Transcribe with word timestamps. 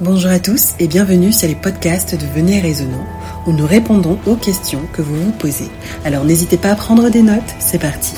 Bonjour 0.00 0.30
à 0.30 0.40
tous 0.40 0.72
et 0.80 0.88
bienvenue 0.88 1.32
sur 1.32 1.46
les 1.46 1.54
podcasts 1.54 2.14
de 2.14 2.26
Venez 2.26 2.60
Raisonnant 2.60 3.06
où 3.46 3.52
nous 3.52 3.66
répondons 3.66 4.18
aux 4.26 4.36
questions 4.36 4.86
que 4.92 5.02
vous 5.02 5.14
vous 5.14 5.32
posez. 5.32 5.68
Alors 6.04 6.24
n'hésitez 6.24 6.56
pas 6.56 6.70
à 6.70 6.74
prendre 6.74 7.10
des 7.10 7.22
notes, 7.22 7.42
c'est 7.60 7.78
parti. 7.78 8.14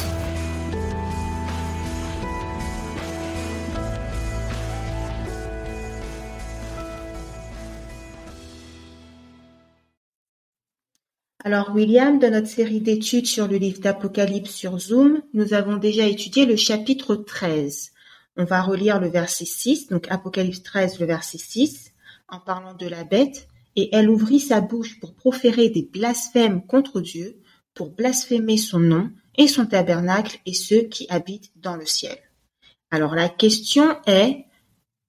Alors 11.42 11.74
William, 11.74 12.18
dans 12.18 12.30
notre 12.30 12.48
série 12.48 12.80
d'études 12.80 13.26
sur 13.26 13.48
le 13.48 13.56
livre 13.56 13.80
d'Apocalypse 13.80 14.50
sur 14.50 14.78
Zoom, 14.78 15.20
nous 15.34 15.52
avons 15.52 15.76
déjà 15.76 16.06
étudié 16.06 16.46
le 16.46 16.56
chapitre 16.56 17.16
13. 17.16 17.90
On 18.36 18.44
va 18.44 18.62
relire 18.62 19.00
le 19.00 19.08
verset 19.08 19.44
6, 19.44 19.88
donc 19.88 20.06
Apocalypse 20.10 20.62
13, 20.62 20.98
le 20.98 21.06
verset 21.06 21.38
6, 21.38 21.92
en 22.28 22.40
parlant 22.40 22.74
de 22.74 22.86
la 22.86 23.04
bête, 23.04 23.48
et 23.76 23.94
elle 23.94 24.10
ouvrit 24.10 24.40
sa 24.40 24.60
bouche 24.60 24.98
pour 25.00 25.14
proférer 25.14 25.68
des 25.68 25.82
blasphèmes 25.82 26.66
contre 26.66 27.00
Dieu, 27.00 27.40
pour 27.74 27.90
blasphémer 27.90 28.56
son 28.56 28.80
nom 28.80 29.10
et 29.36 29.48
son 29.48 29.66
tabernacle 29.66 30.38
et 30.46 30.54
ceux 30.54 30.82
qui 30.82 31.06
habitent 31.08 31.52
dans 31.56 31.76
le 31.76 31.86
ciel. 31.86 32.18
Alors 32.90 33.14
la 33.14 33.28
question 33.28 34.00
est, 34.06 34.44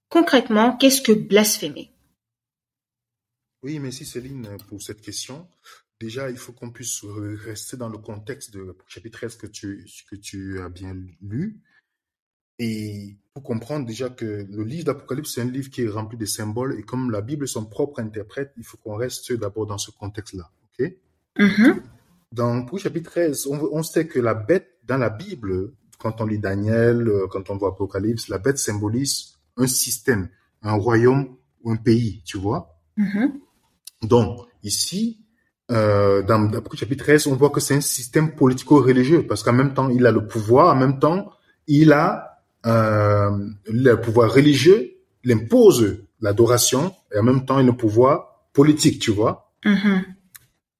concrètement, 0.09 0.75
qu'est-ce 0.77 1.01
que 1.01 1.11
blasphémer? 1.11 1.91
Oui, 3.61 3.79
merci 3.79 4.05
Céline 4.05 4.57
pour 4.67 4.81
cette 4.81 5.01
question. 5.01 5.47
Déjà, 5.99 6.29
il 6.29 6.37
faut 6.37 6.51
qu'on 6.51 6.71
puisse 6.71 7.03
rester 7.03 7.77
dans 7.77 7.89
le 7.89 7.97
contexte 7.97 8.51
de 8.53 8.75
chapitre 8.87 9.19
13 9.19 9.37
que 9.37 9.47
tu, 9.47 9.87
que 10.09 10.15
tu 10.15 10.59
as 10.61 10.69
bien 10.69 10.95
lu. 11.21 11.61
Et 12.59 13.15
pour 13.33 13.43
comprendre 13.43 13.85
déjà 13.85 14.09
que 14.09 14.45
le 14.49 14.63
livre 14.63 14.85
d'Apocalypse, 14.85 15.33
c'est 15.33 15.41
un 15.41 15.51
livre 15.51 15.69
qui 15.69 15.83
est 15.83 15.89
rempli 15.89 16.17
de 16.17 16.25
symboles. 16.25 16.79
Et 16.79 16.83
comme 16.83 17.11
la 17.11 17.21
Bible 17.21 17.45
est 17.45 17.47
son 17.47 17.65
propre 17.65 17.99
interprète, 17.99 18.53
il 18.57 18.63
faut 18.63 18.77
qu'on 18.77 18.95
reste 18.95 19.33
d'abord 19.33 19.65
dans 19.65 19.77
ce 19.77 19.91
contexte-là. 19.91 20.49
OK? 20.79 20.93
Mhm. 21.37 21.81
Dans 22.31 22.65
pour 22.65 22.79
chapitre 22.79 23.11
13, 23.11 23.47
on, 23.47 23.59
on 23.71 23.83
sait 23.83 24.07
que 24.07 24.19
la 24.19 24.33
bête, 24.33 24.77
dans 24.85 24.97
la 24.97 25.09
Bible, 25.09 25.73
quand 25.97 26.21
on 26.21 26.25
lit 26.25 26.39
Daniel, 26.39 27.07
euh, 27.07 27.27
quand 27.29 27.49
on 27.49 27.57
voit 27.57 27.69
Apocalypse, 27.69 28.29
la 28.29 28.37
bête 28.37 28.57
symbolise 28.57 29.33
un 29.57 29.67
système, 29.67 30.29
un 30.61 30.73
royaume 30.73 31.35
ou 31.63 31.71
un 31.71 31.77
pays, 31.77 32.21
tu 32.25 32.37
vois? 32.37 32.77
Mhm. 32.97 33.39
Donc, 34.03 34.47
ici, 34.63 35.25
euh, 35.71 36.21
dans 36.23 36.39
le 36.39 36.61
chapitre 36.75 37.03
13, 37.05 37.27
on 37.27 37.35
voit 37.35 37.49
que 37.49 37.59
c'est 37.59 37.75
un 37.75 37.81
système 37.81 38.35
politico-religieux, 38.35 39.25
parce 39.27 39.43
qu'en 39.43 39.53
même 39.53 39.73
temps, 39.73 39.89
il 39.89 40.05
a 40.05 40.11
le 40.11 40.27
pouvoir, 40.27 40.75
en 40.75 40.79
même 40.79 40.99
temps, 40.99 41.31
il 41.67 41.91
a 41.91 42.34
le 42.65 43.95
pouvoir 43.95 44.33
religieux, 44.33 44.97
il 45.23 45.31
impose 45.31 45.97
l'adoration, 46.21 46.93
et 47.13 47.19
en 47.19 47.23
même 47.23 47.45
temps, 47.45 47.59
il 47.59 47.63
a 47.63 47.71
le 47.71 47.77
pouvoir 47.77 48.47
politique, 48.53 48.99
tu 48.99 49.11
vois. 49.11 49.51
Mhm. 49.65 50.03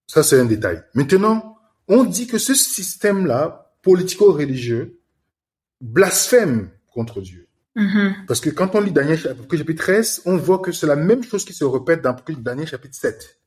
Ça, 0.08 0.24
c'est 0.24 0.40
un 0.40 0.46
détail. 0.46 0.84
Maintenant, 0.94 1.58
on 1.88 2.04
dit 2.04 2.28
que 2.28 2.38
ce 2.38 2.54
système-là, 2.54 3.74
politico-religieux, 3.82 5.00
blasphème 5.82 6.70
contre 6.88 7.22
Dieu. 7.22 7.48
Mhm. 7.76 8.16
Parce 8.28 8.40
que 8.40 8.50
quand 8.50 8.76
on 8.76 8.82
lit 8.82 8.92
Daniel 8.92 9.20
chapitre 9.20 9.74
13, 9.74 10.22
on 10.26 10.38
voit 10.38 10.60
que 10.60 10.72
c'est 10.72 10.88
la 10.88 10.96
même 10.96 11.24
chose 11.24 11.44
qui 11.44 11.54
se 11.54 11.66
répète 11.66 12.02
dans 12.02 12.16
Daniel 12.40 12.68
chapitre 12.68 12.96
7. 12.96 13.40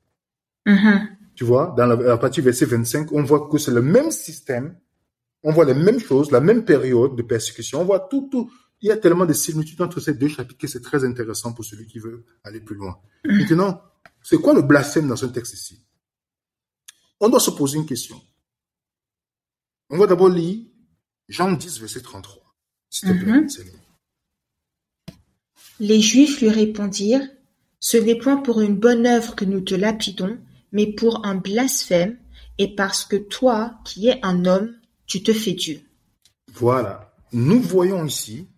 Mhm. 0.66 1.08
Tu 1.34 1.44
vois, 1.44 1.74
dans 1.76 1.86
la, 1.86 2.18
partir 2.18 2.42
du 2.42 2.50
verset 2.50 2.66
25, 2.66 3.12
on 3.12 3.22
voit 3.22 3.48
que 3.48 3.58
c'est 3.58 3.70
le 3.70 3.80
même 3.80 4.10
système, 4.10 4.76
on 5.42 5.52
voit 5.52 5.64
les 5.64 5.74
mêmes 5.74 6.00
choses, 6.00 6.30
la 6.30 6.40
même 6.40 6.64
période 6.64 7.16
de 7.16 7.22
persécution, 7.22 7.80
on 7.80 7.84
voit 7.84 8.00
tout, 8.00 8.28
tout. 8.30 8.52
Il 8.80 8.88
y 8.88 8.92
a 8.92 8.96
tellement 8.96 9.26
de 9.26 9.32
similitudes 9.32 9.80
entre 9.82 10.00
ces 10.00 10.14
deux 10.14 10.28
chapitres 10.28 10.58
que 10.58 10.66
c'est 10.66 10.80
très 10.80 11.04
intéressant 11.04 11.52
pour 11.52 11.64
celui 11.64 11.86
qui 11.86 11.98
veut 11.98 12.24
aller 12.44 12.60
plus 12.60 12.76
loin. 12.76 13.00
Maintenant, 13.24 13.82
c'est 14.22 14.38
quoi 14.38 14.54
le 14.54 14.62
blasphème 14.62 15.08
dans 15.08 15.16
ce 15.16 15.26
texte 15.26 15.54
ici? 15.54 15.80
On 17.20 17.28
doit 17.28 17.40
se 17.40 17.50
poser 17.50 17.78
une 17.78 17.86
question. 17.86 18.20
On 19.90 19.98
va 19.98 20.06
d'abord 20.06 20.28
lire 20.28 20.64
Jean 21.28 21.52
10, 21.52 21.80
verset 21.80 22.00
33. 22.00 22.54
S'il 22.90 23.08
te 23.08 23.24
plaît. 23.24 23.48
Céline. 23.48 23.72
Les 25.80 26.00
Juifs 26.00 26.40
lui 26.40 26.50
répondirent, 26.50 27.26
Ce 27.80 27.96
n'est 27.96 28.18
point 28.18 28.38
pour 28.38 28.60
une 28.60 28.76
bonne 28.76 29.06
œuvre 29.06 29.36
que 29.36 29.44
nous 29.44 29.60
te 29.60 29.74
lapidons, 29.74 30.38
mais 30.72 30.92
pour 30.92 31.24
un 31.24 31.36
blasphème, 31.36 32.18
et 32.58 32.74
parce 32.74 33.04
que 33.04 33.16
toi, 33.16 33.78
qui 33.84 34.08
es 34.08 34.18
un 34.24 34.44
homme, 34.46 34.77
tu 35.08 35.22
te 35.24 35.32
fais 35.32 35.54
Dieu. 35.54 35.80
Voilà. 36.52 37.12
Nous 37.32 37.60
voyons 37.60 38.04
ici 38.06 38.48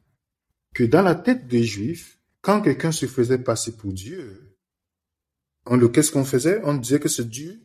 que 0.75 0.85
dans 0.85 1.03
la 1.03 1.15
tête 1.15 1.49
des 1.49 1.65
Juifs, 1.65 2.19
quand 2.43 2.61
quelqu'un 2.61 2.93
se 2.93 3.07
faisait 3.07 3.39
passer 3.39 3.77
pour 3.77 3.93
Dieu, 3.93 4.57
on 5.67 5.77
le 5.77 5.89
qu'est-ce 5.89 6.13
qu'on 6.13 6.25
faisait? 6.25 6.61
On 6.65 6.75
disait 6.75 7.01
que 7.01 7.09
ce 7.09 7.23
Dieu? 7.23 7.61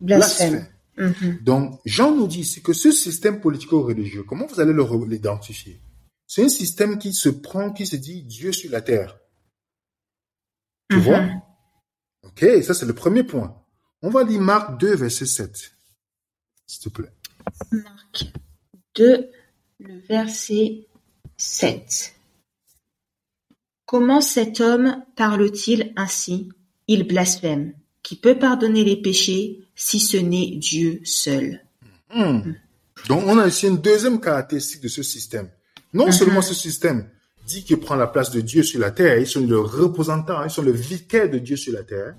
Blasphème. 0.00 0.68
blasphème. 0.96 1.14
Mhm. 1.30 1.38
Donc, 1.42 1.80
Jean 1.84 2.14
nous 2.14 2.26
dit 2.26 2.40
ici 2.40 2.60
que 2.62 2.72
ce 2.72 2.90
système 2.90 3.40
politico-religieux, 3.40 4.24
comment 4.24 4.46
vous 4.46 4.60
allez 4.60 4.72
l'identifier? 5.06 5.80
C'est 6.26 6.44
un 6.44 6.48
système 6.48 6.98
qui 6.98 7.12
se 7.12 7.28
prend, 7.28 7.72
qui 7.72 7.86
se 7.86 7.96
dit 7.96 8.22
Dieu 8.24 8.52
sur 8.52 8.70
la 8.70 8.82
terre. 8.82 9.18
Tu 10.90 10.96
Mhm. 10.96 11.02
vois? 11.02 11.28
Ok, 12.24 12.44
ça 12.62 12.74
c'est 12.74 12.86
le 12.86 12.94
premier 12.94 13.22
point. 13.24 13.64
On 14.02 14.10
va 14.10 14.24
lire 14.24 14.40
Marc 14.40 14.78
2, 14.78 14.94
verset 14.96 15.26
7. 15.26 15.72
S'il 16.66 16.82
te 16.82 16.88
plaît. 16.90 17.12
Marc 17.72 18.32
2, 18.96 19.30
le 19.80 19.98
verset 20.08 20.86
7. 21.36 22.14
Comment 23.86 24.20
cet 24.20 24.60
homme 24.60 25.02
parle-t-il 25.16 25.92
ainsi? 25.96 26.50
Il 26.86 27.06
blasphème. 27.06 27.74
Qui 28.02 28.16
peut 28.16 28.38
pardonner 28.38 28.84
les 28.84 29.00
péchés 29.00 29.60
si 29.74 30.00
ce 30.00 30.16
n'est 30.16 30.56
Dieu 30.56 31.00
seul? 31.04 31.60
Hmm. 32.14 32.52
Donc, 33.08 33.24
on 33.26 33.38
a 33.38 33.46
ici 33.46 33.66
une 33.66 33.78
deuxième 33.78 34.20
caractéristique 34.20 34.82
de 34.82 34.88
ce 34.88 35.02
système. 35.02 35.50
Non 35.92 36.06
Mhm. 36.06 36.12
seulement 36.12 36.42
ce 36.42 36.54
système 36.54 37.08
dit 37.46 37.64
qu'il 37.64 37.78
prend 37.78 37.96
la 37.96 38.06
place 38.06 38.30
de 38.30 38.40
Dieu 38.42 38.62
sur 38.62 38.78
la 38.80 38.90
terre, 38.90 39.18
ils 39.18 39.26
sont 39.26 39.40
le 39.46 39.58
représentant, 39.58 40.44
ils 40.44 40.50
sont 40.50 40.62
le 40.62 40.72
vicaire 40.72 41.30
de 41.30 41.38
Dieu 41.38 41.56
sur 41.56 41.72
la 41.72 41.82
terre. 41.82 42.14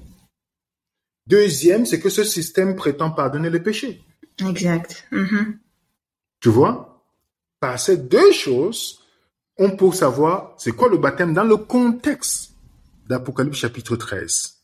Deuxième, 1.28 1.86
c'est 1.86 2.00
que 2.00 2.10
ce 2.10 2.24
système 2.24 2.76
prétend 2.76 3.12
pardonner 3.12 3.52
les 3.52 3.60
péchés. 3.60 4.02
Exact. 4.48 5.08
Mhm. 5.12 5.60
Tu 6.40 6.50
vois? 6.50 7.04
Par 7.60 7.80
ces 7.80 7.98
deux 7.98 8.32
choses, 8.32 9.02
on 9.58 9.76
peut 9.76 9.92
savoir 9.92 10.56
c'est 10.58 10.72
quoi 10.72 10.90
le 10.90 10.98
baptême 10.98 11.34
dans 11.34 11.44
le 11.44 11.58
contexte 11.58 12.54
d'Apocalypse 13.08 13.58
chapitre 13.58 13.96
13. 13.96 14.56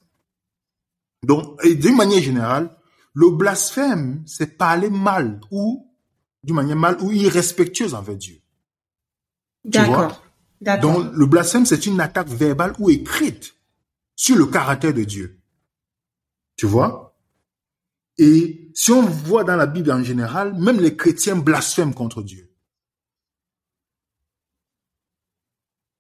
Donc, 1.24 1.60
et 1.64 1.76
d'une 1.76 1.96
manière 1.96 2.22
générale, 2.22 2.76
le 3.14 3.30
blasphème, 3.32 4.24
c'est 4.26 4.58
parler 4.58 4.90
mal 4.90 5.42
ou, 5.52 5.92
d'une 6.44 6.56
manière 6.56 6.76
mal 6.76 6.98
ou 7.02 7.12
irrespectueuse 7.12 7.94
envers 7.94 8.16
Dieu. 8.16 8.42
D'accord. 9.64 10.24
Donc, 10.62 11.12
le 11.14 11.26
blasphème, 11.26 11.66
c'est 11.66 11.86
une 11.86 12.00
attaque 12.00 12.28
verbale 12.28 12.74
ou 12.80 12.90
écrite 12.90 13.56
sur 14.16 14.38
le 14.38 14.46
caractère 14.46 14.94
de 14.94 15.04
Dieu. 15.04 15.40
Tu 16.56 16.66
vois? 16.66 17.18
Et 18.18 18.65
si 18.76 18.92
on 18.92 19.02
voit 19.02 19.46
dans 19.46 19.56
la 19.56 19.66
Bible 19.66 19.90
en 19.90 20.04
général, 20.04 20.54
même 20.54 20.82
les 20.82 20.96
chrétiens 20.98 21.38
blasphèment 21.38 21.94
contre 21.94 22.22
Dieu. 22.22 22.52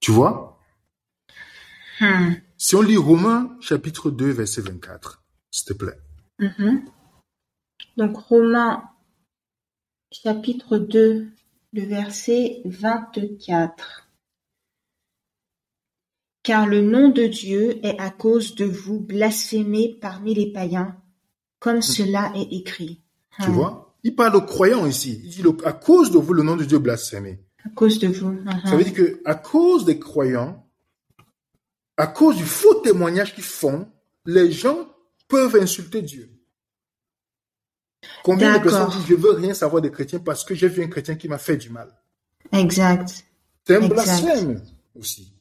Tu 0.01 0.11
vois? 0.11 0.59
Hmm. 2.01 2.33
Si 2.57 2.75
on 2.75 2.81
lit 2.81 2.97
Romains 2.97 3.57
chapitre 3.61 4.11
2, 4.11 4.29
verset 4.31 4.61
24, 4.61 5.23
s'il 5.49 5.67
te 5.67 5.73
plaît. 5.73 5.97
Mhm. 6.39 6.85
Donc 7.95 8.17
Romains 8.17 8.83
chapitre 10.11 10.77
2, 10.77 11.31
le 11.71 11.81
verset 11.81 12.61
24. 12.65 14.09
Car 16.43 16.67
le 16.67 16.81
nom 16.81 17.09
de 17.09 17.25
Dieu 17.25 17.79
est 17.85 17.97
à 17.99 18.11
cause 18.11 18.55
de 18.55 18.65
vous 18.65 18.99
blasphémé 18.99 19.97
parmi 20.01 20.35
les 20.35 20.51
païens, 20.51 21.01
comme 21.65 21.81
cela 21.81 22.31
est 22.35 22.47
écrit. 22.55 23.01
Tu 23.41 23.49
Hmm. 23.49 23.53
vois? 23.53 23.95
Il 24.03 24.15
parle 24.15 24.35
aux 24.35 24.43
croyants 24.43 24.85
ici. 24.85 25.19
Il 25.23 25.29
dit, 25.31 25.41
le- 25.41 25.57
à 25.65 25.73
cause 25.73 26.11
de 26.11 26.19
vous, 26.19 26.31
le 26.33 26.43
nom 26.43 26.55
de 26.55 26.63
Dieu 26.63 26.77
blasphémé. 26.77 27.39
À 27.65 27.69
cause 27.69 27.97
de 27.97 28.07
vous. 28.07 28.29
Mhm. 28.33 28.61
Ça 28.65 28.75
veut 28.75 28.83
dire 28.83 28.93
que 28.93 29.19
à 29.25 29.33
cause 29.33 29.83
des 29.83 29.97
croyants, 29.97 30.63
à 31.97 32.05
cause 32.05 32.35
du 32.37 32.43
faux 32.45 32.75
témoignage 32.75 33.33
qu'ils 33.33 33.43
font, 33.43 33.87
les 34.27 34.51
gens 34.51 34.77
peuvent 35.27 35.55
insulter 35.55 36.03
Dieu. 36.03 36.29
Combien 38.23 38.55
de 38.59 38.61
personnes 38.61 38.89
disent 38.91 39.07
je 39.07 39.15
veux 39.15 39.31
rien 39.31 39.55
savoir 39.55 39.81
des 39.81 39.89
chrétiens 39.89 40.19
parce 40.19 40.43
que 40.43 40.53
j'ai 40.53 40.67
vu 40.67 40.83
un 40.83 40.87
chrétien 40.87 41.15
qui 41.15 41.27
m'a 41.27 41.39
fait 41.39 41.57
du 41.57 41.71
mal? 41.71 41.89
Exact. 42.51 43.25
C'est 43.65 43.75
un 43.77 43.87
blasphème 43.87 44.61
aussi. 44.95 45.33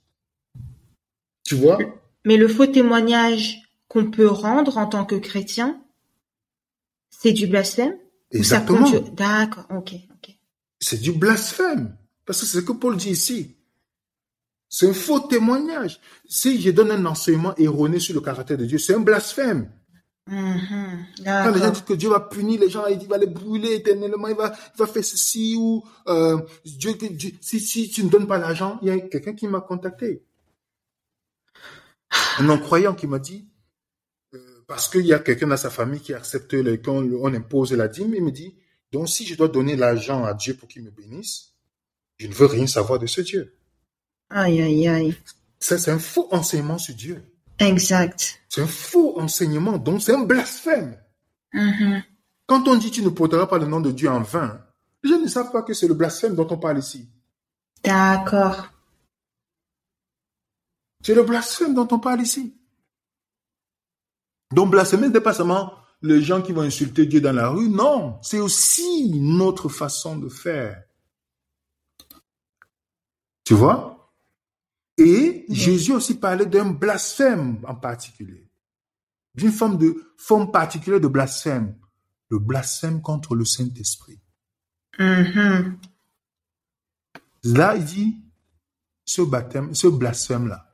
Tu 1.45 1.55
vois? 1.57 1.77
Mais 2.25 2.39
le 2.39 2.49
faux 2.49 2.67
témoignage 2.67 3.61
qu'on 3.89 4.11
peut 4.11 4.27
rendre 4.29 4.79
en 4.79 4.87
tant 4.87 5.05
que 5.05 5.17
chrétien, 5.17 5.79
c'est 7.21 7.33
du 7.33 7.47
blasphème 7.47 7.97
Exactement. 8.31 8.91
D'accord, 9.13 9.67
ok, 9.71 9.93
ok. 9.95 10.35
C'est 10.81 11.01
du 11.01 11.13
blasphème. 11.13 11.97
Parce 12.27 12.41
que 12.41 12.47
c'est 12.47 12.59
ce 12.61 12.65
que 12.65 12.73
Paul 12.73 12.97
dit 12.97 13.11
ici. 13.11 13.57
C'est 14.69 14.89
un 14.89 14.93
faux 14.93 15.21
témoignage. 15.21 16.01
Si 16.29 16.61
je 16.61 16.71
donne 16.71 16.91
un 16.91 17.07
enseignement 17.07 17.55
erroné 17.57 18.01
sur 18.01 18.15
le 18.15 18.21
caractère 18.21 18.59
de 18.59 18.65
Dieu, 18.65 18.79
c'est 18.79 18.95
un 18.95 19.01
blasphème. 19.01 19.71
Mhm. 20.27 21.07
Quand 21.25 21.51
les 21.53 21.61
gens 21.61 21.71
disent 21.71 21.83
que 21.83 21.93
Dieu 21.93 22.09
va 22.09 22.21
punir 22.21 22.59
les 22.61 22.71
gens, 22.71 22.87
il 22.87 23.07
va 23.07 23.19
les 23.19 23.27
brûler 23.27 23.75
éternellement, 23.75 24.27
il 24.29 24.35
va, 24.35 24.55
il 24.75 24.79
va 24.79 24.87
faire 24.87 25.05
ceci 25.05 25.55
ou 25.57 25.85
euh, 26.09 26.39
Dieu, 26.65 26.95
Dieu- 26.95 27.35
si, 27.41 27.61
si 27.61 27.91
tu 27.91 28.03
ne 28.05 28.09
donnes 28.09 28.27
pas 28.27 28.39
l'argent, 28.39 28.79
il 28.83 28.89
y 28.89 28.91
a 28.91 28.99
quelqu'un 29.01 29.35
qui 29.35 29.47
m'a 29.47 29.61
contacté. 29.61 30.25
Un 32.39 32.45
non-croyant 32.45 32.95
qui 32.95 33.07
m'a 33.07 33.19
dit, 33.19 33.47
parce 34.67 34.89
qu'il 34.89 35.07
y 35.07 35.13
a 35.13 35.19
quelqu'un 35.19 35.49
dans 35.49 35.57
sa 35.57 35.71
famille 35.71 36.01
qui 36.01 36.15
accepte, 36.15 36.55
qu'on 36.83 37.11
on 37.21 37.35
impose 37.35 37.73
la 37.73 37.89
dîme, 37.89 38.15
il 38.15 38.23
me 38.23 38.31
dit, 38.31 38.55
donc 38.93 39.09
si 39.09 39.27
je 39.27 39.35
dois 39.35 39.49
donner 39.49 39.77
l'argent 39.77 40.25
à 40.25 40.35
Dieu 40.35 40.55
pour 40.55 40.69
qu'il 40.69 40.83
me 40.83 40.91
bénisse, 40.91 41.53
je 42.19 42.27
ne 42.27 42.33
veux 42.33 42.47
rien 42.47 42.67
savoir 42.67 42.99
de 42.99 43.07
ce 43.07 43.21
Dieu. 43.21 43.57
Aïe, 44.31 44.63
aïe, 44.63 44.89
aïe. 44.89 45.17
Ça, 45.59 45.79
c'est 45.79 45.91
un 45.91 45.99
faux 45.99 46.29
enseignement 46.31 46.79
sur 46.79 46.95
Dieu. 46.95 47.23
Exact. 47.59 48.41
C'est 48.49 48.63
un 48.63 48.67
faux 48.67 49.19
enseignement, 49.19 49.79
donc 49.79 50.03
c'est 50.03 50.15
un 50.15 50.25
blasphème. 50.25 50.97
Mhm. 51.53 52.03
Quand 52.47 52.69
on 52.69 52.77
dit 52.77 52.91
tu 52.91 53.03
ne 53.03 53.09
porteras 53.09 53.47
pas 53.47 53.59
le 53.59 53.67
nom 53.67 53.81
de 53.81 53.91
Dieu 53.91 54.11
en 54.11 54.21
vain, 54.21 54.61
les 55.03 55.11
gens 55.11 55.21
ne 55.21 55.29
savent 55.29 55.53
pas 55.53 55.63
que 55.63 55.75
c'est 55.75 55.89
le 55.89 55.95
blasphème 55.95 56.35
dont 56.35 56.47
on 56.51 56.59
parle 56.59 56.79
ici. 56.79 57.09
D'accord. 57.83 58.69
C'est 61.03 61.15
le 61.15 61.23
blasphème 61.23 61.75
dont 61.75 61.89
on 61.91 61.99
parle 61.99 62.23
ici. 62.23 62.55
Donc 64.55 64.71
blasphémer 64.71 65.09
n'est 65.09 65.21
pas 65.21 65.35
seulement 65.35 65.75
les 66.01 66.23
gens 66.23 66.43
qui 66.43 66.53
vont 66.53 66.63
insulter 66.63 67.07
Dieu 67.07 67.21
dans 67.21 67.33
la 67.33 67.49
rue, 67.49 67.69
non, 67.69 68.19
c'est 68.23 68.39
aussi 68.39 69.11
notre 69.15 69.69
façon 69.69 70.17
de 70.17 70.29
faire. 70.29 70.85
Tu 73.43 73.55
vois? 73.55 74.13
Et 74.97 75.45
Jésus 75.49 75.93
aussi 75.93 76.15
parlait 76.15 76.47
d'un 76.47 76.71
blasphème 76.71 77.59
en 77.67 77.75
particulier, 77.75 78.49
d'une 79.35 79.51
forme 79.51 79.77
de 79.77 80.15
forme 80.17 80.53
particulière 80.53 81.01
de 81.01 81.09
blasphème, 81.09 81.75
le 82.29 82.39
blasphème 82.39 83.03
contre 83.03 83.35
le 83.35 83.45
Saint-Esprit. 83.45 84.21
Mhm. 84.99 85.79
Là, 87.45 87.77
il 87.77 87.85
dit, 87.85 88.17
ce 89.05 89.23
baptême, 89.23 89.75
ce 89.75 89.89
blasphème-là 89.89 90.73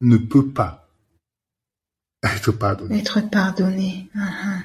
ne 0.00 0.16
peut 0.16 0.52
pas 0.52 0.87
être 2.22 2.52
pardonné. 2.52 2.98
Être 2.98 3.20
pardonné. 3.30 4.10
Mhm. 4.14 4.62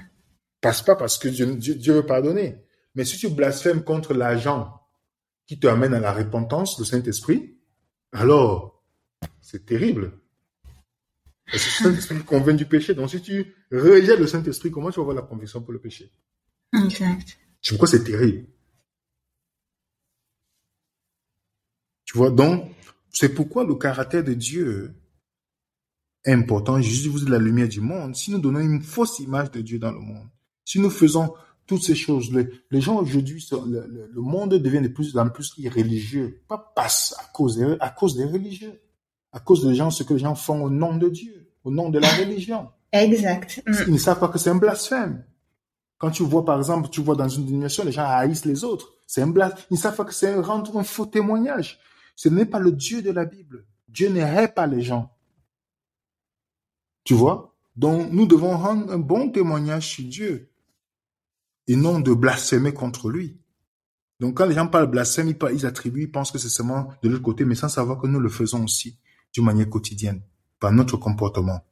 Passe 0.62 0.82
pas 0.82 0.96
parce 0.96 1.18
que 1.18 1.28
Dieu, 1.28 1.56
Dieu, 1.56 1.76
Dieu 1.76 1.94
veut 1.94 2.06
pardonner. 2.06 2.58
Mais 2.96 3.06
si 3.06 3.18
tu 3.18 3.30
blasphèmes 3.30 3.84
contre 3.84 4.14
l'agent 4.14 4.80
qui 5.46 5.60
te 5.60 5.68
amène 5.68 5.94
à 5.94 6.00
la 6.00 6.14
repentance, 6.14 6.80
le 6.80 6.86
Saint-Esprit, 6.86 7.58
alors 8.12 8.84
c'est 9.42 9.66
terrible. 9.66 10.14
Parce 11.52 11.64
que 11.64 11.84
le 11.84 11.90
Saint-Esprit 11.90 12.24
convainc 12.24 12.58
du 12.58 12.66
péché. 12.66 12.94
Donc 12.96 13.10
si 13.10 13.22
tu 13.22 13.54
rejettes 13.72 14.20
le 14.20 14.28
Saint-Esprit, 14.28 14.72
comment 14.72 14.90
tu 14.90 14.98
vas 14.98 15.02
avoir 15.02 15.16
la 15.16 15.22
conviction 15.24 15.62
pour 15.62 15.74
le 15.74 15.80
péché? 15.80 16.12
Exact. 16.74 17.38
Tu 17.62 17.76
vois 17.76 17.88
c'est 17.88 18.04
terrible 18.04 18.48
Tu 22.14 22.20
vois, 22.20 22.30
donc, 22.30 22.72
c'est 23.10 23.30
pourquoi 23.30 23.64
le 23.64 23.74
caractère 23.74 24.24
de 24.24 24.36
Dieu 24.36 24.94
important. 26.26 26.80
Jésus 26.82 27.10
vous 27.10 27.26
est 27.26 27.30
la 27.30 27.38
lumière 27.40 27.68
du 27.68 27.82
monde. 27.82 28.16
Si 28.16 28.32
nous 28.32 28.40
donnons 28.40 28.60
une 28.60 28.82
fausse 28.82 29.20
image 29.20 29.52
de 29.52 29.62
Dieu 29.62 29.80
dans 29.80 29.92
le 29.92 30.00
monde, 30.00 30.28
si 30.66 30.80
nous 30.80 30.90
faisons 30.90 31.34
toutes 31.66 31.84
ces 31.84 31.96
choses, 31.96 32.32
les, 32.34 32.48
les 32.72 32.82
gens 32.82 32.98
aujourd'hui, 32.98 33.46
le, 33.52 33.86
le- 33.88 34.10
le 34.14 34.22
monde 34.22 34.54
devient 34.56 34.82
de 34.82 34.88
plus 34.90 35.16
en 35.18 35.30
plus 35.30 35.54
irréligieux. 35.58 36.42
Pas 36.48 36.74
parce 36.76 37.16
à 37.20 37.24
cause 37.34 37.58
des, 37.58 37.76
à 37.80 37.90
cause 37.90 38.16
des 38.16 38.26
religieux. 38.26 38.80
À 39.32 39.40
cause 39.40 39.66
des 39.66 39.74
gens, 39.76 39.90
ce 39.90 40.04
que 40.04 40.14
les 40.14 40.20
gens 40.20 40.36
font 40.36 40.64
au 40.64 40.70
nom 40.70 40.96
de 40.96 41.10
Dieu, 41.10 41.50
au 41.64 41.72
nom 41.72 41.90
de 41.90 42.00
la 42.00 42.08
religion. 42.10 42.68
Exact. 42.92 43.64
Mhm. 43.66 43.76
Ils 43.88 43.94
ne 43.94 43.98
savent 43.98 44.20
pas 44.20 44.28
que 44.28 44.38
c'est 44.38 44.50
un 44.52 44.56
blasphème. 44.56 45.24
Quand 45.98 46.12
tu 46.12 46.24
vois, 46.24 46.44
par 46.46 46.58
exemple, 46.60 46.90
tu 46.90 47.02
vois 47.02 47.16
dans 47.16 47.30
une 47.30 47.46
dénomination, 47.46 47.84
les 47.86 47.92
gens 47.94 48.06
haïssent 48.06 48.46
les 48.46 48.64
autres. 48.64 48.94
C'est 49.08 49.22
un 49.22 49.28
blasphème. 49.28 49.64
Ils 49.72 49.76
ne 49.76 49.80
savent 49.80 49.96
pas 49.96 50.04
que 50.06 50.14
c'est 50.14 50.34
un- 50.34 50.42
rendre 50.42 50.78
un 50.78 50.84
faux 50.84 51.06
témoignage. 51.06 51.80
Ce 52.16 52.30
n'est 52.30 52.46
pas 52.46 52.60
le 52.60 52.72
Dieu 52.74 53.02
de 53.02 53.10
la 53.10 53.26
Bible. 53.26 53.66
Dieu 53.88 54.10
n'hait 54.10 54.48
pas 54.50 54.68
les 54.68 54.82
gens. 54.82 55.10
Tu 57.04 57.14
vois? 57.14 57.56
Donc, 57.76 58.12
nous 58.12 58.26
devons 58.26 58.58
rendre 58.58 58.92
un 58.92 58.98
bon 58.98 59.30
témoignage 59.30 59.88
sur 59.88 60.06
Dieu. 60.06 60.50
Et 61.68 61.76
non 61.76 62.00
de 62.00 62.14
blasphémer 62.14 62.74
contre 62.74 63.10
lui. 63.10 63.38
Donc, 64.20 64.38
quand 64.38 64.46
les 64.46 64.56
gens 64.56 64.68
parlent 64.68 64.90
blasphème, 64.90 65.34
ils, 65.52 65.66
attribuent, 65.66 66.04
ils 66.04 66.12
pensent 66.12 66.32
que 66.32 66.38
c'est 66.38 66.50
seulement 66.50 66.94
de 67.02 67.10
l'autre 67.10 67.24
côté, 67.24 67.46
mais 67.46 67.56
sans 67.56 67.70
savoir 67.70 68.00
que 68.00 68.08
nous 68.08 68.20
le 68.20 68.30
faisons 68.30 68.64
aussi, 68.64 68.98
d'une 69.34 69.46
manière 69.46 69.70
quotidienne, 69.70 70.22
par 70.60 70.72
notre 70.72 70.98
comportement. 70.98 71.66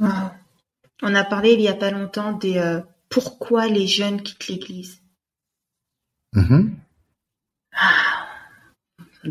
Wow. 0.00 0.08
On 1.02 1.14
a 1.14 1.24
parlé 1.24 1.52
il 1.52 1.60
y 1.60 1.68
a 1.68 1.74
pas 1.74 1.90
longtemps 1.90 2.32
des 2.32 2.58
euh, 2.58 2.80
pourquoi 3.08 3.68
les 3.68 3.86
jeunes 3.86 4.22
quittent 4.22 4.48
l'Église. 4.48 5.02
Mhm. 6.32 6.76
On 7.72 8.03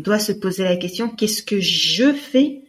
doit 0.00 0.18
se 0.18 0.32
poser 0.32 0.64
la 0.64 0.76
question 0.76 1.08
qu'est-ce 1.08 1.42
que 1.42 1.60
je 1.60 2.12
fais 2.12 2.62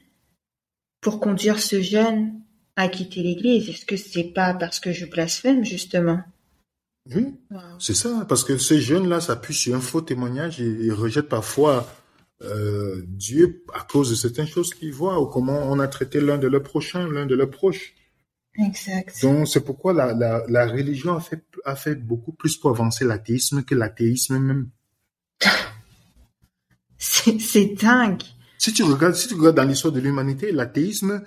pour 1.01 1.19
conduire 1.19 1.59
ce 1.59 1.81
jeune 1.81 2.33
à 2.75 2.87
quitter 2.87 3.21
l'Église? 3.21 3.69
Est-ce 3.69 3.85
que 3.85 3.97
c'est 3.97 4.33
pas 4.33 4.53
parce 4.53 4.79
que 4.79 4.91
je 4.91 5.05
blasphème 5.05 5.63
justement? 5.63 6.21
Oui. 7.13 7.35
Wow. 7.51 7.59
C'est 7.79 7.93
ça, 7.93 8.25
parce 8.27 8.43
que 8.43 8.57
ces 8.57 8.81
jeunes-là 8.81 9.21
s'appuient 9.21 9.53
sur 9.53 9.75
un 9.75 9.79
faux 9.79 10.01
témoignage 10.01 10.59
et, 10.59 10.85
et 10.85 10.91
rejettent 10.91 11.29
parfois 11.29 11.87
euh, 12.41 13.03
Dieu 13.07 13.63
à 13.73 13.81
cause 13.81 14.09
de 14.09 14.15
certaines 14.15 14.47
choses 14.47 14.73
qu'ils 14.73 14.93
voient 14.93 15.21
ou 15.21 15.27
comment 15.27 15.71
on 15.71 15.79
a 15.79 15.87
traité 15.87 16.19
l'un 16.19 16.37
de 16.37 16.47
leurs 16.47 16.63
prochains, 16.63 17.07
l'un 17.07 17.25
de 17.27 17.35
leurs 17.35 17.51
proches. 17.51 17.93
Exact. 18.57 19.21
Donc 19.21 19.47
c'est 19.47 19.63
pourquoi 19.63 19.93
la, 19.93 20.13
la, 20.13 20.43
la 20.47 20.65
religion 20.65 21.13
a 21.15 21.19
fait, 21.19 21.43
a 21.65 21.75
fait 21.75 21.95
beaucoup 21.95 22.31
plus 22.31 22.57
pour 22.57 22.71
avancer 22.71 23.05
l'athéisme 23.05 23.63
que 23.63 23.75
l'athéisme 23.75 24.39
même. 24.39 24.69
C'est 27.39 27.73
dingue. 27.75 28.23
Si 28.57 28.73
tu 28.73 28.83
regardes, 28.83 29.15
si 29.15 29.27
tu 29.27 29.35
regardes 29.35 29.57
dans 29.57 29.63
l'histoire 29.63 29.93
de 29.93 29.99
l'humanité, 29.99 30.51
l'athéisme, 30.51 31.23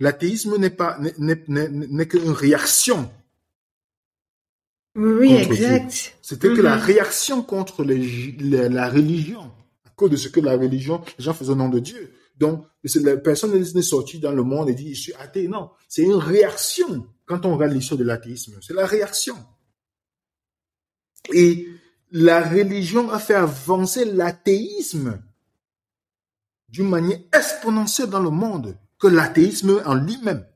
l'athéisme 0.00 0.56
n'est 0.58 0.70
pas 0.70 0.98
n'est- 0.98 1.14
n'est 1.18 1.44
n'est- 1.48 1.68
n'est 1.68 2.08
qu'une 2.08 2.30
réaction. 2.30 3.10
Oui, 4.94 5.32
exact. 5.34 6.16
C'était 6.22 6.48
que 6.54 6.60
la 6.62 6.76
Mhm. 6.76 6.82
réaction 6.82 7.42
contre 7.42 7.84
les- 7.84 8.32
la, 8.40 8.68
la 8.68 8.88
religion, 8.88 9.52
à 9.84 9.90
cause 9.90 10.10
de 10.10 10.16
ce 10.16 10.28
que 10.28 10.40
la 10.40 10.56
religion, 10.56 11.02
les 11.18 11.24
gens 11.24 11.34
faisaient 11.34 11.52
au 11.52 11.56
nom 11.56 11.68
de 11.68 11.80
Dieu. 11.80 12.12
Donc, 12.38 12.66
la 12.94 13.16
personne 13.16 13.52
n'est 13.58 13.82
sortie 13.82 14.18
dans 14.20 14.32
le 14.32 14.42
monde 14.42 14.68
et 14.70 14.74
dit, 14.74 14.94
je 14.94 15.00
suis 15.00 15.14
athée. 15.14 15.48
Non, 15.48 15.70
c'est 15.88 16.02
une 16.02 16.14
réaction. 16.14 17.06
Quand 17.26 17.44
on 17.44 17.54
regarde 17.56 17.72
l'histoire 17.72 17.98
de 17.98 18.04
l'athéisme, 18.04 18.58
c'est 18.62 18.74
la 18.74 18.86
réaction. 18.86 19.36
Et 21.32 21.66
la 22.18 22.40
religion 22.48 23.10
a 23.10 23.18
fait 23.18 23.34
avancer 23.34 24.06
l'athéisme 24.06 25.22
d'une 26.70 26.88
manière 26.88 27.20
exponentielle 27.30 28.08
dans 28.08 28.22
le 28.22 28.30
monde 28.30 28.78
que 28.98 29.06
l'athéisme 29.06 29.82
en 29.84 29.94
lui-même. 29.94 30.46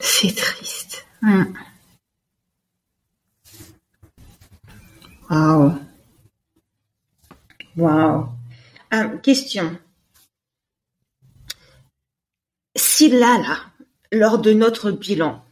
C'est 0.00 0.34
triste. 0.34 1.06
Hmm. 1.22 1.44
Waouh. 5.30 5.78
Waouh. 7.76 8.28
Ah, 8.90 9.08
question. 9.22 9.78
Si 12.74 13.10
là, 13.10 13.38
là, 13.38 13.58
lors 14.10 14.40
de 14.40 14.52
notre 14.52 14.90
bilan, 14.90 15.44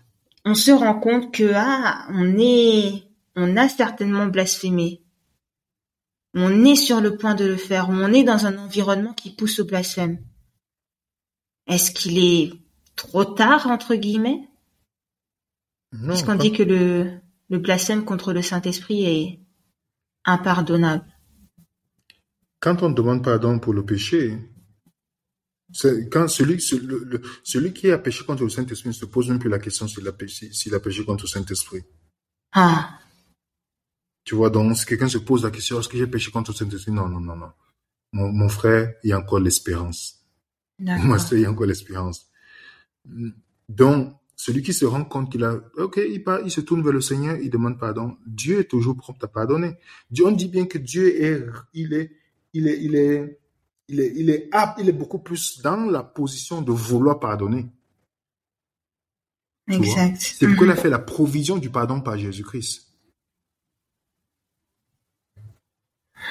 on 0.45 0.55
se 0.55 0.71
rend 0.71 0.99
compte 0.99 1.33
que 1.33 1.53
ah, 1.55 2.07
on 2.11 2.37
est, 2.39 3.05
on 3.37 3.57
a 3.57 3.69
certainement 3.69 4.27
blasphémé, 4.27 5.03
on 6.35 6.65
est 6.65 6.77
sur 6.77 7.01
le 7.01 7.17
point 7.17 7.35
de 7.35 7.45
le 7.45 7.57
faire, 7.57 7.89
on 7.89 8.13
est 8.13 8.25
dans 8.25 8.47
un 8.47 8.59
environnement 8.59 9.13
qui 9.13 9.31
pousse 9.35 9.61
au 9.61 9.65
blasphème. 9.65 10.19
Est-ce 11.67 11.91
qu'il 11.91 12.19
est 12.19 12.53
trop 12.97 13.25
tard 13.25 13.67
entre 13.67 13.95
guillemets? 13.95 14.49
Non, 15.93 16.09
Puisqu'on 16.09 16.35
dit 16.35 16.53
que 16.53 16.63
le, 16.63 17.21
le 17.49 17.59
blasphème 17.59 18.05
contre 18.05 18.33
le 18.33 18.43
Saint-Esprit 18.43 19.05
est 19.05 19.41
impardonnable. 20.25 21.07
Quand 22.61 22.83
on 22.83 22.91
demande 22.91 23.25
pardon 23.25 23.59
pour 23.59 23.73
le 23.73 23.85
péché, 23.85 24.39
quand 26.11 26.29
celui, 26.29 26.61
celui, 26.61 27.73
qui 27.75 27.91
a 27.91 27.99
péché 27.99 28.25
contre 28.25 28.43
le 28.43 28.49
Saint-Esprit 28.49 28.89
ne 28.89 28.95
se 28.95 29.05
pose 29.05 29.29
même 29.29 29.39
plus 29.39 29.51
la 29.51 29.59
question 29.59 29.87
s'il 29.87 30.07
a 30.09 30.13
péché, 30.13 30.51
s'il 30.53 30.75
a 30.75 30.81
péché 30.81 31.05
contre 31.05 31.25
le 31.25 31.29
Saint-Esprit. 31.29 31.83
Ah, 32.53 32.99
Tu 34.25 34.35
vois, 34.35 34.51
donc 34.51 34.77
si 34.77 34.87
quelqu'un 34.87 35.09
se 35.09 35.19
pose 35.19 35.45
la 35.45 35.51
question, 35.51 35.79
est-ce 35.79 35.89
que 35.89 35.99
j'ai 35.99 36.07
péché 36.07 36.31
contre 36.31 36.53
le 36.53 36.57
Saint-Esprit? 36.57 36.93
Non, 36.93 37.09
non, 37.09 37.21
non, 37.21 37.37
non. 37.37 37.53
Mon, 38.13 38.33
mon 38.33 38.49
frère, 38.49 38.95
il 39.05 39.11
y 39.11 39.13
a 39.13 39.19
encore 39.19 39.41
l'espérance. 39.41 40.25
Moi, 40.79 40.97
d'accord. 40.97 41.21
c'est- 41.21 41.37
il 41.37 41.43
y 41.43 41.45
a 41.45 41.51
encore 41.51 41.67
l'espérance. 41.67 42.27
Donc, 43.69 44.15
celui 44.37 44.63
qui 44.63 44.73
se 44.73 44.85
rend 44.85 45.05
compte 45.05 45.31
qu'il 45.33 45.45
a, 45.45 45.61
ok, 45.77 45.99
il, 46.09 46.23
part, 46.23 46.41
il 46.45 46.51
se 46.51 46.61
tourne 46.61 46.83
vers 46.83 46.93
le 46.93 47.01
Seigneur, 47.01 47.37
il 47.37 47.51
demande 47.51 47.79
pardon. 47.79 48.17
Dieu 48.27 48.61
est 48.61 48.71
toujours 48.71 48.97
prompt 48.97 49.23
à 49.23 49.29
pardonner. 49.29 49.77
Dieu, 50.11 50.27
on 50.27 50.31
dit 50.31 50.49
bien 50.49 50.67
que 50.67 50.79
Dieu 50.79 51.23
est, 51.23 51.45
il 51.75 51.93
est, 51.93 52.13
il 52.55 52.69
est, 52.69 52.81
il 52.83 52.95
est, 52.95 53.39
il 53.89 54.01
est, 54.01 54.13
il 54.17 54.31
est 54.31 54.49
apte, 54.53 54.79
il 54.81 54.89
est 54.89 54.93
beaucoup 54.93 55.19
plus 55.19 55.61
dans 55.63 55.91
la 55.91 56.03
position 56.03 56.63
de 56.63 56.73
vouloir 56.73 57.19
pardonner. 57.19 57.67
Exact. 59.69 60.17
C'est 60.21 60.47
pourquoi 60.47 60.67
il 60.67 60.73
a 60.73 60.77
fait 60.77 60.91
la 60.91 60.99
provision 60.99 61.59
du 61.59 61.71
pardon 61.71 62.01
par 62.01 62.17
Jésus-Christ. 62.17 62.87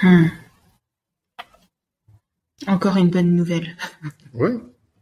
Hmm. 0.01 0.27
Encore 2.67 2.97
une 2.97 3.09
bonne 3.09 3.35
nouvelle. 3.35 3.75
Oui, 4.33 4.51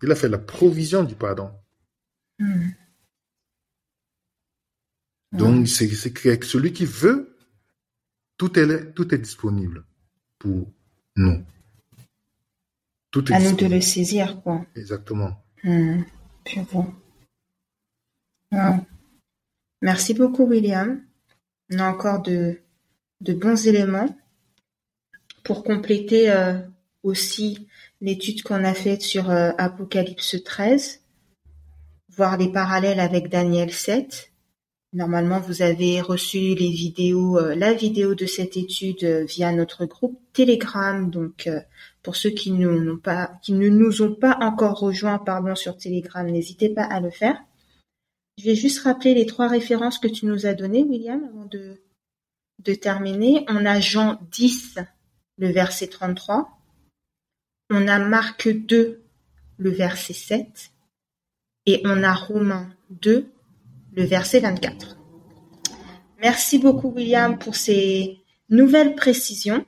il 0.01 0.11
a 0.11 0.15
fait 0.15 0.29
la 0.29 0.37
provision 0.37 1.03
du 1.03 1.15
pardon. 1.15 1.51
Hmm. 2.39 2.69
Donc, 5.33 5.67
c'est 5.67 5.89
que 6.13 6.45
celui 6.45 6.71
qui 6.71 6.85
veut, 6.85 7.37
tout 8.37 8.57
est, 8.57 8.93
tout 8.93 9.13
est 9.13 9.17
disponible 9.17 9.85
pour 10.39 10.71
nous. 11.17 11.43
Tout 13.15 13.31
est 13.31 13.35
à 13.35 13.39
nous 13.39 13.55
de 13.55 13.65
le 13.67 13.79
saisir, 13.79 14.41
quoi. 14.41 14.65
Exactement. 14.75 15.41
Hmm. 15.63 16.01
bon. 16.73 16.93
Merci 19.81 20.13
beaucoup, 20.13 20.43
William. 20.43 21.01
On 21.71 21.79
a 21.79 21.87
encore 21.87 22.21
de, 22.21 22.59
de 23.21 23.33
bons 23.33 23.67
éléments 23.67 24.13
pour 25.45 25.63
compléter 25.63 26.29
euh, 26.29 26.59
aussi 27.03 27.69
l'étude 28.01 28.43
qu'on 28.43 28.65
a 28.65 28.73
faite 28.73 29.01
sur 29.01 29.29
euh, 29.29 29.51
Apocalypse 29.57 30.43
13, 30.43 30.99
voir 32.17 32.35
les 32.35 32.51
parallèles 32.51 32.99
avec 32.99 33.29
Daniel 33.29 33.71
7. 33.71 34.33
Normalement, 34.95 35.41
vous 35.41 35.61
avez 35.61 35.99
reçu 35.99 36.55
les 36.55 36.71
vidéos, 36.71 37.37
euh, 37.37 37.53
la 37.53 37.73
vidéo 37.73 38.15
de 38.15 38.25
cette 38.25 38.55
étude 38.55 39.03
via 39.27 39.51
notre 39.51 39.85
groupe 39.85 40.17
Telegram. 40.31 41.11
Donc, 41.11 41.49
pour 42.01 42.15
ceux 42.15 42.29
qui, 42.29 42.51
n'ont 42.51 42.97
pas, 42.97 43.33
qui 43.41 43.51
ne 43.51 43.67
nous 43.67 44.01
ont 44.01 44.15
pas 44.15 44.37
encore 44.39 44.79
rejoints 44.79 45.17
pardon, 45.17 45.53
sur 45.53 45.75
Telegram, 45.75 46.25
n'hésitez 46.25 46.69
pas 46.69 46.85
à 46.85 47.01
le 47.01 47.09
faire. 47.09 47.37
Je 48.37 48.45
vais 48.45 48.55
juste 48.55 48.83
rappeler 48.83 49.13
les 49.13 49.25
trois 49.25 49.49
références 49.49 49.99
que 49.99 50.07
tu 50.07 50.27
nous 50.27 50.45
as 50.45 50.53
données, 50.53 50.83
William, 50.83 51.21
avant 51.25 51.45
de, 51.45 51.81
de 52.63 52.73
terminer. 52.73 53.43
On 53.49 53.65
a 53.65 53.81
Jean 53.81 54.17
10, 54.31 54.79
le 55.37 55.49
verset 55.49 55.87
33. 55.87 56.57
On 57.69 57.87
a 57.89 57.99
Marc 57.99 58.47
2, 58.47 59.01
le 59.57 59.69
verset 59.69 60.13
7. 60.13 60.71
Et 61.65 61.81
on 61.83 62.01
a 62.01 62.13
Romains 62.13 62.69
2, 62.91 63.27
le 63.95 64.03
verset 64.03 64.39
24. 64.39 64.97
Merci 66.21 66.59
beaucoup, 66.59 66.93
William, 66.95 67.37
pour 67.37 67.55
ces 67.55 68.19
nouvelles 68.49 68.95
précisions. 68.95 69.65